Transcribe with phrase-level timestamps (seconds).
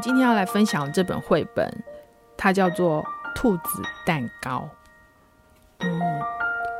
[0.00, 1.70] 今天要来分享这本绘本，
[2.36, 3.02] 它叫做
[3.34, 4.68] 《兔子蛋糕》。
[5.86, 6.00] 嗯，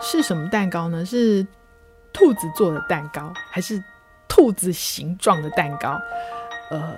[0.00, 1.04] 是什么蛋糕呢？
[1.04, 1.46] 是
[2.12, 3.82] 兔子做的蛋糕，还是
[4.28, 6.00] 兔子形状的蛋糕？
[6.70, 6.94] 呃，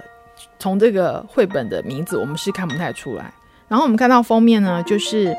[0.59, 3.33] 从这个绘本的名字，我们是看不太出来。
[3.69, 5.37] 然后我们看到封面呢，就是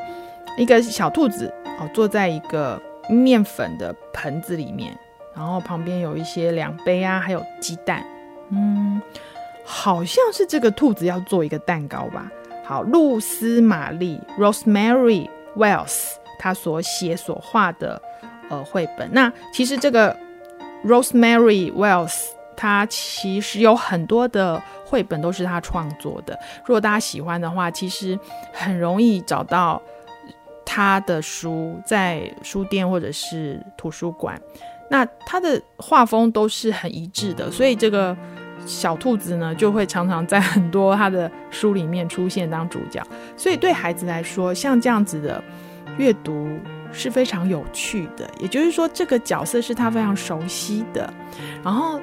[0.56, 4.96] 一个小兔子哦，坐在一个面粉的盆子里面，
[5.34, 8.04] 然后旁边有一些量杯啊，还有鸡蛋。
[8.50, 9.00] 嗯，
[9.64, 12.30] 好像是这个兔子要做一个蛋糕吧。
[12.64, 18.00] 好，露丝玛丽 （Rosemary Wells） 她所写所画的
[18.48, 19.08] 呃绘本。
[19.12, 20.16] 那其实这个
[20.84, 22.14] Rosemary Wells
[22.56, 26.38] 她其实有很多的绘本都是她创作的。
[26.64, 28.18] 如果大家喜欢的话，其实
[28.52, 29.82] 很容易找到
[30.64, 34.40] 她的书，在书店或者是图书馆。
[34.88, 38.16] 那她的画风都是很一致的，所以这个。
[38.64, 43.02] 小兔子呢，就会常常在很多他的书里面出现当主角，
[43.36, 45.42] 所以对孩子来说，像这样子的
[45.98, 46.48] 阅读
[46.92, 48.28] 是非常有趣的。
[48.38, 51.12] 也就是说，这个角色是他非常熟悉的，
[51.62, 52.00] 然后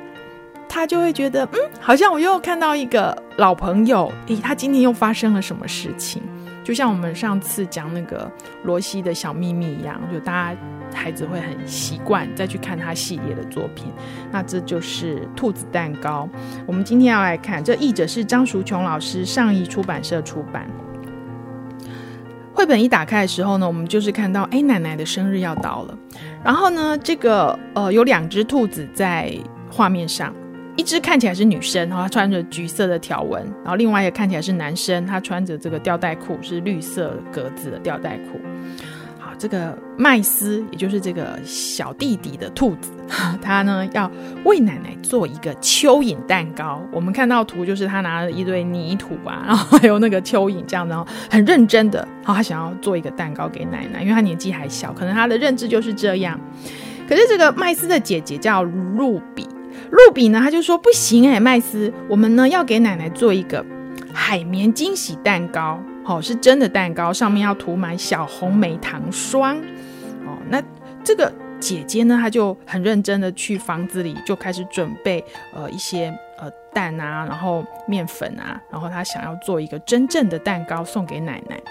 [0.68, 4.12] 他就会觉得，嗯，好像我又看到一个老朋友。
[4.28, 6.22] 诶，他今天又发生了什么事情？
[6.70, 8.32] 就像我们上次讲那个
[8.62, 10.62] 罗西的小秘密一样，就大家。
[10.92, 13.86] 孩子会很习惯再去看他系列的作品，
[14.32, 16.28] 那这就是兔子蛋糕。
[16.66, 20.68] 我们今天要来看，这译者是张淑琼老师，上译出版社出版。
[22.52, 25.98] 绘本一打开的时候呢，我们就是看到，哎，奶奶的生日要到了。
[26.44, 29.32] 然后呢，这个呃有两只兔子在
[29.72, 30.34] 画面上，
[30.80, 38.40] 一只看起来是女生，然后她穿着橘色的条纹，然后另外一个看起来是男生，他穿着这个吊带裤，是绿色格子的吊带裤。
[39.20, 42.92] 好这个麦斯，也就是这个小弟弟的兔子，
[43.44, 44.10] 他呢要
[44.46, 46.82] 为奶奶做一个蚯蚓蛋糕。
[46.94, 56.40] 我们看到图就是他拿了一堆泥土啊，然后还有那个蚯蚓这样，然后很认真的，然后他想要做一个蛋糕给奶奶，因为他年纪还小，可能他的认知就是这样。
[57.06, 59.46] 可是这个麦斯的姐姐叫露比，
[59.92, 63.66] 露比呢，他就说不行哎，麦斯，我们呢要给奶奶做一个
[64.14, 65.80] 海绵惊喜蛋糕。
[66.06, 69.58] 哦，是真的蛋糕，上面要涂满小红莓糖霜。
[70.26, 70.60] 哦，那
[71.04, 75.24] 这个姐姐呢，她就很认真的去房子里就开始准备
[75.54, 81.62] 呃一些呃蛋啊，然后面粉啊，然后她想要做一个真正的蛋糕送给奶奶。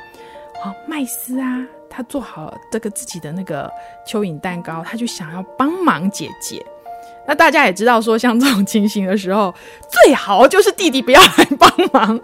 [0.62, 3.68] 好，麦斯啊，他做好这个自己的那个
[4.06, 6.64] 蚯蚓蛋糕，他就想要帮忙姐姐。
[7.28, 9.54] 那大家也知道，说像这种情形的时候，
[9.90, 12.18] 最好就是弟弟不要来帮忙。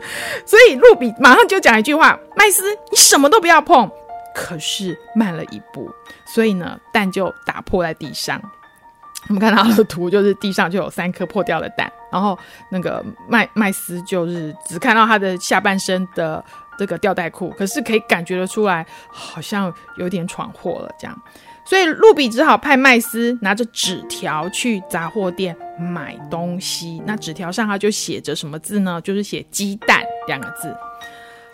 [0.47, 3.89] 所以露比马上就讲一句话：“麦斯，你什么都不要碰。”
[4.35, 5.89] 可是慢了一步，
[6.25, 8.41] 所以呢，蛋就打破在地上。
[9.29, 12.37] 我们看到的图就是地上就有三颗破掉的蛋，然后
[12.71, 16.45] 那个麦麦斯就是只看到他的下半身的
[16.79, 21.23] 这个吊带裤，可是可以感觉得出来，好像有点闯祸了这样。
[21.67, 27.03] 所以露比只好派麦斯拿着纸条去杂货店买东西。
[27.07, 29.01] 那纸条上他就写着什么字呢？
[29.01, 30.77] 就是写“鸡蛋”两个字。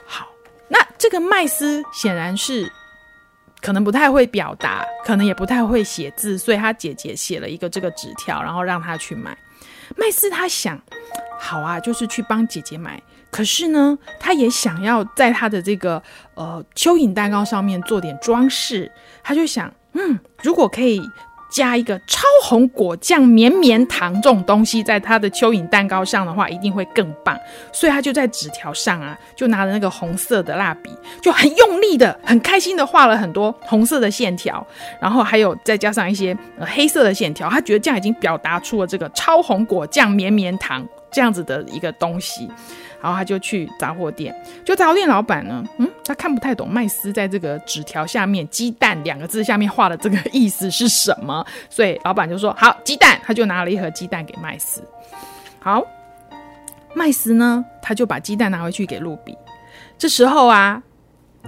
[0.04, 0.26] 好，
[0.68, 2.70] 那这个麦斯显然是
[3.60, 9.36] 可能不太会表达，可能也不太会写字，所以他姐姐写了一个这个纸条，然后让他去买。
[9.96, 10.76] 麦斯他想，
[11.38, 13.00] 好啊，就是去帮姐姐买。
[13.30, 16.02] 可是呢，他也想要在他的这个
[16.34, 18.90] 呃蚯蚓蛋糕上面做点装饰，
[19.22, 19.72] 他就想。
[19.94, 21.00] 嗯，如果可以
[21.50, 27.36] 加一个超红果酱绵绵糖这种东西在他的蚯蚓蛋糕上的话，一定会更棒。
[27.72, 30.90] 所以他就在纸条上啊，就拿着那个红色的蜡笔，
[31.20, 34.64] 就很用力的、很开心的画了很多红色的线条，
[35.00, 37.50] 然后还有再加上一些黑色的线条。
[37.50, 42.48] 他觉得这样已经表达出了这个超红果酱绵绵糖这样子的一个东西。
[43.02, 54.82] 然后他就去杂货店，就杂货店老板呢，嗯，他看不太懂麦斯在这个纸条下面“鸡蛋”两个字下面画的这个意思是什么，所以老板就说：“好，鸡蛋。”他就拿了一盒鸡蛋给麦斯。
[55.60, 55.82] 好，
[56.92, 59.34] 麦斯呢，他就把鸡蛋拿回去给露比。
[59.96, 60.82] 这时候啊，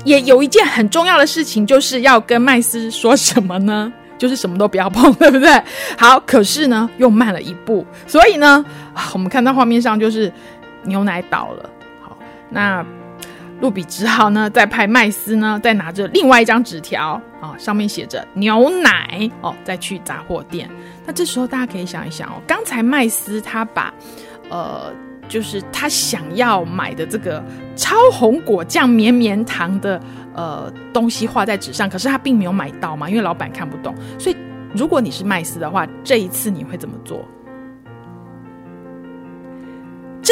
[0.04, 3.92] 也有一件很重要的事情，就是要跟麦斯说什么呢？
[4.16, 5.62] 就是什么都不要碰，对不对？
[5.98, 8.64] 好，可是呢，又慢了一步，所以呢，
[9.12, 10.32] 我们看到画面上就是。
[10.84, 11.70] 牛奶倒了，
[12.00, 12.16] 好，
[12.50, 12.84] 那
[13.60, 20.68] 露比只好呢，再派麦斯呢，再拿着另外一张纸条啊，上面写着牛奶哦，再去杂货店。
[21.06, 23.94] 那这时候大家可以想一想哦，刚才麦斯他把
[24.50, 24.92] 呃，
[25.28, 27.42] 就是他想要买的这个
[27.76, 30.00] 超红果酱绵绵糖的
[30.34, 33.94] 呃东西画在纸上，可是他并没有买到嘛，因为老板看不懂。
[34.18, 34.36] 所以
[34.74, 37.24] 如果你是麦斯的话，这一次你会怎么做？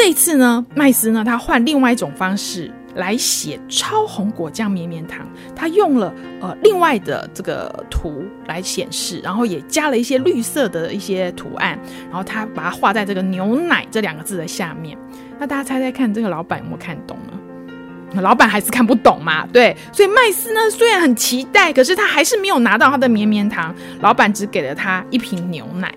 [0.03, 6.11] 这一次呢，麦斯呢，他换另外一种方式来写超红果酱绵绵糖，他用了
[6.41, 11.77] 呃另外的这个图来显示，然后也加了一些绿色的一些图案，
[12.07, 14.97] 然后他把它画在这个牛奶这两个字的下面。
[15.37, 18.19] 那大家猜猜看，这个老板有没有看懂呢？
[18.23, 19.45] 老板还是看不懂嘛？
[19.53, 23.71] 对，所以麦斯呢虽然很期待，可是他还是没有拿到他的绵绵糖。
[23.99, 25.93] 老板只给了他一瓶牛奶。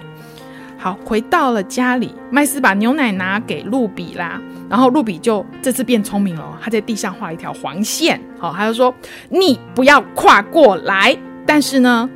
[0.85, 4.39] 好，回到了家里，麦斯把牛奶拿给露比啦，
[4.69, 8.21] 然后露比就这次变聪明了，他在地上画一条黄线。
[8.39, 8.95] 好，他就说
[9.31, 11.17] ：“你不要跨过来。”
[11.47, 12.07] 但是呢，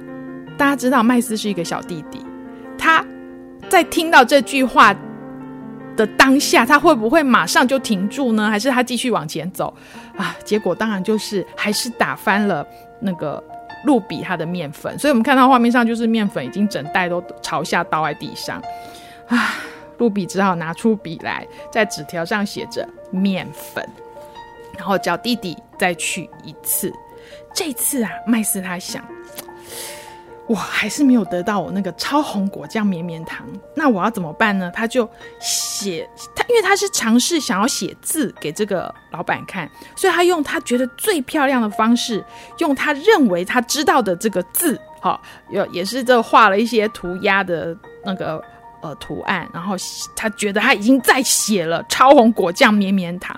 [0.58, 2.20] 大家知道麦斯是一个小弟弟，
[2.76, 3.02] 他
[3.70, 4.94] 在听到这句话
[5.96, 8.50] 的当下，他会不会马上就停住呢？
[8.50, 9.74] 还是他继续往前走
[10.14, 10.36] 啊？
[10.44, 12.66] 结果当然就是还是打翻了
[13.00, 13.42] 那个
[13.84, 18.62] 露比他的面粉，所以我们看到画面上就是面粉已经整袋都朝下倒在地上
[19.28, 19.56] 啊！
[19.98, 23.84] 露比只好拿出笔来，在纸条上写着面粉，
[24.76, 26.92] 然后叫弟弟再去一次。
[27.52, 29.04] 这次啊，麦斯他想。
[30.46, 34.70] 我还是没有得到我那个超红果酱绵绵糖，那我要怎么办呢？
[34.74, 35.06] 他就
[35.86, 42.24] 写他，因为他是尝试想要写字给这个老板看，所以他用他觉得最漂亮的方式，
[42.58, 45.20] 用他认为他知道的这个字，好，
[45.50, 48.42] 有也是这画了一些涂鸦的那个
[48.80, 49.74] 呃图案，然后
[50.16, 53.36] 他觉得他已经在写了超红果酱绵绵糖。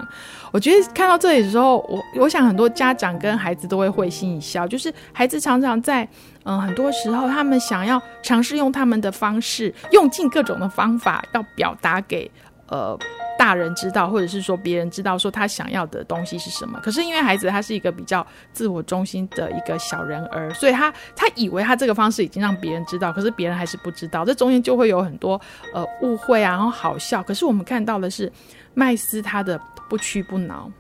[0.53, 6.07] 我觉得看到这里的时候，我我想很多家长跟孩子都会会心一笑，就是孩子常常在
[6.43, 12.29] 嗯、很多时候，他们想要尝试用他们的方式，用尽各种的方法，要表达给
[12.71, 12.99] 呃
[13.39, 16.81] 大人知道，或者是说别人知道说他想要的东西是什么。
[16.83, 25.41] 可是因为孩子他是一个比较自我中心的一个小人儿，所以他他以为他这个方式已经让别人知道，可是别人还是不知道，这中间就会有很多
[25.75, 27.23] 呃误会啊，然后好笑。
[27.23, 28.33] 可是我们看到的是
[28.73, 29.61] 麦斯他的。
[29.91, 30.71] 不屈不挠，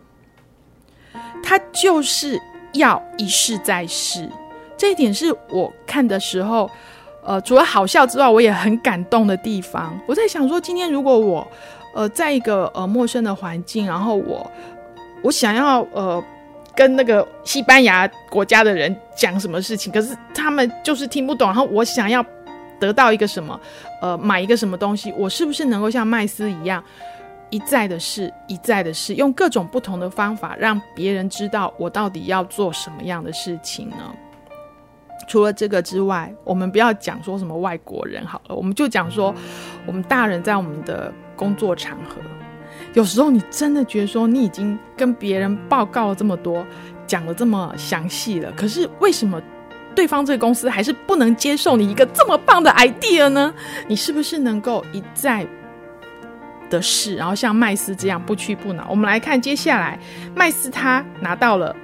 [1.42, 2.40] 他就是
[2.74, 4.30] 要一试再试。
[4.76, 6.70] 这一点是我看的时候，
[7.24, 9.98] 呃，除了好笑之外，我也很感动的地方。
[10.06, 11.44] 我在想说，今天如果我，
[11.94, 14.50] 呃，在一个呃陌生的环境，然后我
[15.22, 16.22] 我想要呃
[16.74, 21.48] 跟那个西班牙国家的人讲什么事情，可是他们就是听不懂。
[21.48, 22.24] 然后我想要
[22.78, 23.60] 得到一个什么，
[24.00, 26.82] 呃，买一个什么东西，我是不是能够像麦斯一样？
[27.50, 33.96] 一再的试，一再的试，用各种不同的方法让别人知道我到底要做什么样的事情呢？
[35.30, 39.32] 除了这个之外，我们不要讲说什么外国人好了，我们就讲说
[39.86, 42.16] 我们大人在我们的工作场合，
[42.94, 46.66] 有时候你真的觉得说你已经跟别人报告了这么多，
[47.06, 49.40] 讲了这么详细了，可是为什么
[49.94, 53.54] 对方这个公司还是不能接受你一个这么棒的 idea 呢？
[53.86, 55.46] 你是不是能够一再
[56.68, 58.84] 的试，然后像麦斯这样不屈不挠。
[58.90, 59.96] 我们来看接下来，
[60.34, 61.76] 麦斯他拿到了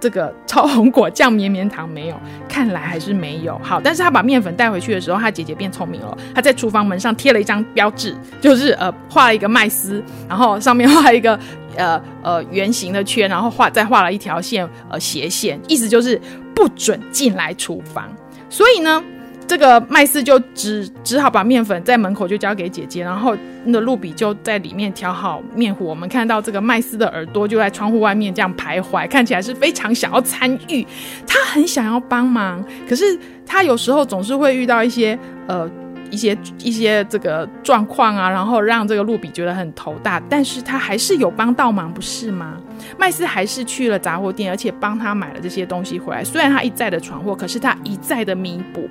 [0.00, 2.18] 这个超红果酱绵绵糖没有？
[2.48, 3.60] 看来还是没有。
[3.62, 6.16] 好，但是他把面粉带回去的时候，他姐姐变聪明了。
[6.34, 11.38] 他在厨房门上贴了一张标志，就是呃画了一个麦斯，然后上面画一个
[11.76, 16.20] 呃呃圆形的圈，然后画再画了一条线呃斜线，意思就是
[16.54, 18.08] 不准进来厨房。
[18.48, 19.04] 所以呢。
[19.50, 25.84] 这个麦斯就只只好把面粉在门口就交给姐姐，然后那露比就在里面调好面糊。
[25.84, 30.86] 我们看到这个麦斯的耳朵就在窗户外面这样徘徊，看起来是非常想要参与，
[31.26, 35.68] 他很想要帮忙，可是他有时候总是会遇到一些呃。
[36.12, 42.56] 一些一些这个状况啊，然后让这个露比觉得很头大，但是他还是有帮到忙，不是吗？
[42.98, 46.24] 麦斯还是去了杂货店，而且帮他买了这些东西回来。
[46.24, 48.88] 虽然他一再的闯祸，可是他一再的弥补。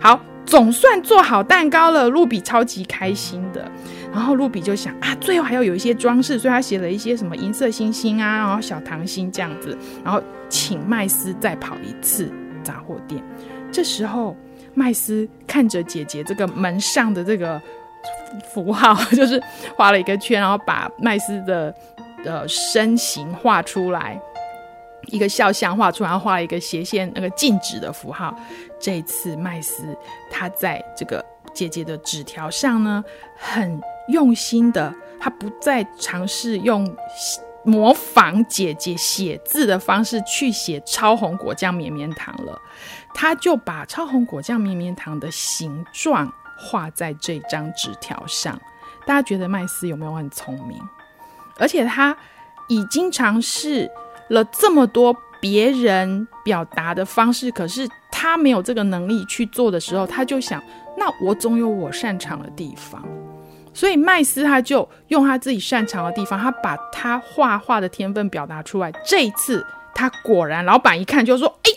[0.00, 3.70] 好，总算做好蛋糕了，露比超级开心的。
[4.12, 12.30] 然后露比就想啊，最后还要有一些装饰，所以他写了一些什么银色星星啊，然后小糖心这样子，然后请麦斯再跑一次
[12.62, 13.22] 杂货店。
[13.70, 14.36] 这时候。
[14.72, 17.60] 麦斯看着姐姐这个门上的这个
[18.54, 19.42] 符号，就是
[19.76, 21.74] 画了一个圈，然后把麦斯的
[22.24, 24.20] 的身形画出来，
[25.06, 28.34] 一个肖像画出来，然后画了一个斜线，那个静止的符号。
[28.78, 29.96] 这次，麦斯
[30.30, 33.04] 他在这个姐姐的纸条上呢，
[33.36, 36.96] 很用心的，他不再尝试用
[37.62, 42.58] 模仿姐姐写字的方式去写超红果酱绵绵糖了。
[43.12, 48.58] 他就把超红果酱绵绵糖的形状画在这张纸条上。
[49.04, 50.78] 大家觉得麦斯有没有很聪明？
[51.60, 52.16] 而且他
[52.68, 53.88] 已经尝试
[54.28, 60.62] 了这么多别人表达的方式，可是他没有这个能力去做的时候，他就想：
[60.96, 63.04] 那我总有我擅长的地方。
[63.72, 68.90] 所以麦斯他就用他自己擅长的地方，他把他画画的天分表达出来。
[69.06, 69.64] 这一次
[69.94, 71.70] 他果然，老板一看就说：“哎，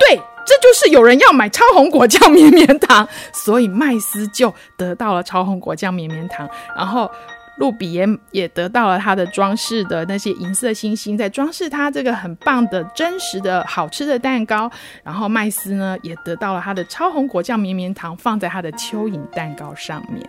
[0.00, 7.10] 对，这就是有人要买超红果酱绵绵糖。”所以麦斯就得到了超红果酱绵绵糖，然后。
[7.58, 14.70] 露比也也得到了他的装饰的那些银色星星，在装饰他这个很棒的、真实的好吃的蛋糕。
[15.02, 20.24] 然后麦斯呢，也得到了他的超红果酱绵绵糖，放在他的蚯蚓蛋糕上面。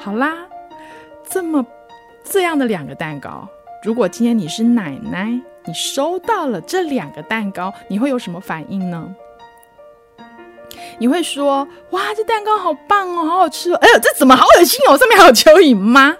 [0.00, 0.32] 好啦，
[1.28, 1.64] 这么
[2.24, 3.46] 这样的两个蛋糕，
[3.84, 5.30] 如果今天你是奶奶，
[5.66, 9.14] 你收到了这两个蛋糕，你会有什么反应呢？
[10.98, 13.76] 你会说：“哇，这蛋糕好棒哦，好好吃哦！
[13.76, 14.96] 哎呦，这怎么好恶心哦？
[14.96, 16.14] 上面还有蚯蚓吗？”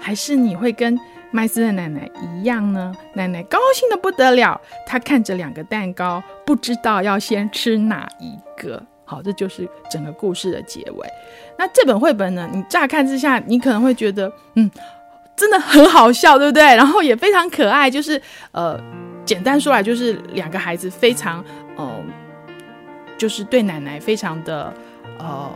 [0.00, 0.98] 还是你会跟
[1.30, 2.94] 麦斯的奶奶一样呢？
[3.14, 8.82] 奶奶高兴的不得了，她看着两个蛋糕，不知道要先吃哪一个。
[9.04, 11.06] 好，这就是整个故事的结尾。
[11.58, 12.48] 那这本绘本呢？
[12.52, 14.70] 你乍看之下，你可能会觉得，嗯，
[15.34, 16.62] 真的很好笑，对不对？
[16.62, 17.90] 然后也非常可爱。
[17.90, 18.20] 就是
[18.52, 18.78] 呃，
[19.24, 21.44] 简单说来，就是两个孩子非常
[21.76, 21.90] 呃。
[23.18, 24.72] 就是对奶奶非常的
[25.18, 25.50] 呃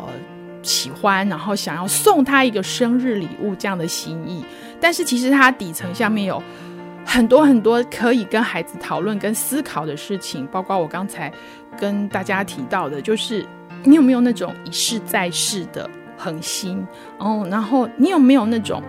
[0.62, 4.44] 喜欢，然后想要送她一个生日礼物这样的心意，
[4.80, 6.42] 但是其实它底层下面有
[7.06, 11.32] 很多很多可以跟孩子讨论跟思考的事情，包括我刚才
[11.78, 13.46] 跟大家提到的，就是
[13.84, 16.86] 你有没有那种一试再试的恒心？
[17.18, 18.82] 哦，然后你有没有那种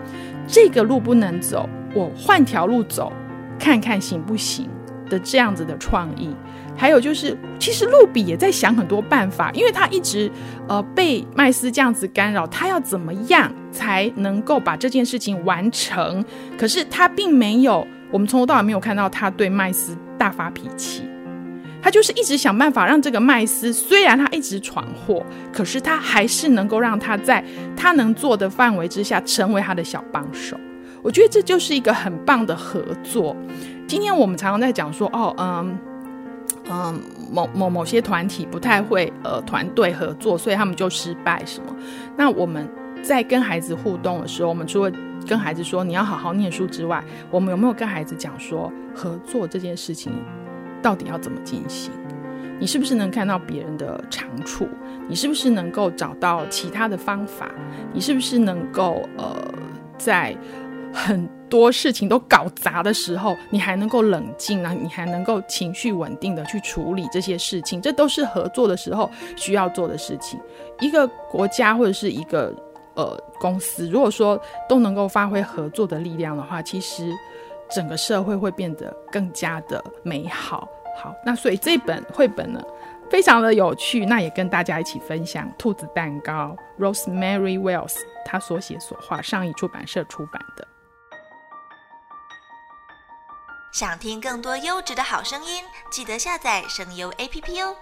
[0.48, 3.12] 这个路不能走，我换条路走
[3.58, 4.70] 看看行不行
[5.14, 6.30] 的这样子的创意。
[6.76, 10.32] 还有就是，其实露比也在想很多办法，因为他一直
[10.68, 16.26] 呃被麦斯这样子干扰，他要怎么样才能够把这件事情完成？
[16.58, 21.04] 可是他并没有，我们从头到尾没有看到他对麦斯大发脾气，
[21.80, 27.46] 他就是一直想办法让这个麦斯，虽然他一直闯祸，可是他还是能够让他在
[27.78, 30.58] 他能做的范围之下成为他的小帮手。
[31.04, 33.36] 我觉得这就是一个很棒的合作。
[33.88, 35.78] 今天我们常常在讲说，哦，嗯。
[36.70, 36.98] 嗯，
[37.30, 41.76] 某某某些团体不太会呃团队合作，所以他们就失败什么。
[42.16, 42.70] 那我们
[43.02, 44.92] 在跟孩子互动的时候，我们除了
[45.28, 50.14] 跟孩子说你要好好念书之外，我们有没有跟孩子讲说合作这件事情
[50.82, 51.92] 到底要怎么进行？
[52.60, 54.68] 你是不是能看到别人的长处？
[55.10, 57.52] 你是不是能够找到其他的方法？
[57.92, 59.36] 你是不是能够呃
[59.98, 60.36] 在
[60.94, 70.40] 很多事情都搞砸的时候，你还能够冷静啊，你还能够情绪稳定的去处理这些事情，这都是合作的时候需要做的事情。
[70.80, 72.54] 一个国家或者是一个
[72.96, 77.12] 呃公司，如果说都能够发挥合作的力量的话，其实
[77.70, 80.68] 整个社会会变得更加的美好。
[80.96, 82.64] 好，那所以这本绘本呢，
[83.10, 87.96] 非常的有趣，那也跟大家一起分享兔子蛋糕 Rosemary Wells
[88.26, 90.68] 他所写所画，上谊出版社出版的。
[93.74, 97.76] 想听更多优质的好声音，记得下载声优 APP 哦。